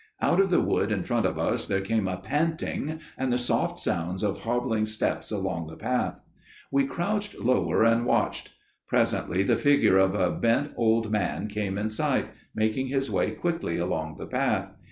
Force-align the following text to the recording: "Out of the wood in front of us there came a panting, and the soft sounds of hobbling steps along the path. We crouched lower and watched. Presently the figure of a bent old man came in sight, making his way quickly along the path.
"Out 0.19 0.39
of 0.41 0.49
the 0.49 0.61
wood 0.61 0.91
in 0.91 1.03
front 1.03 1.27
of 1.27 1.37
us 1.37 1.67
there 1.67 1.79
came 1.79 2.07
a 2.07 2.17
panting, 2.17 2.99
and 3.19 3.31
the 3.31 3.37
soft 3.37 3.79
sounds 3.79 4.23
of 4.23 4.41
hobbling 4.41 4.87
steps 4.87 5.29
along 5.29 5.67
the 5.67 5.75
path. 5.75 6.23
We 6.71 6.87
crouched 6.87 7.37
lower 7.37 7.83
and 7.83 8.07
watched. 8.07 8.49
Presently 8.87 9.43
the 9.43 9.55
figure 9.57 9.99
of 9.99 10.15
a 10.15 10.31
bent 10.31 10.71
old 10.75 11.11
man 11.11 11.47
came 11.49 11.77
in 11.77 11.91
sight, 11.91 12.29
making 12.55 12.87
his 12.87 13.11
way 13.11 13.29
quickly 13.29 13.77
along 13.77 14.15
the 14.15 14.25
path. 14.25 14.71